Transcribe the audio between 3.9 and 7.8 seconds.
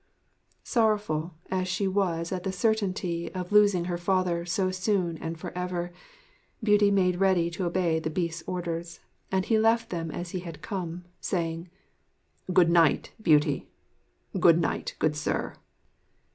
father so soon and for ever, Beauty made ready to